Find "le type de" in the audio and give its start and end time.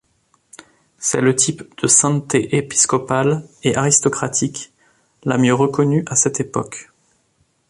1.21-1.85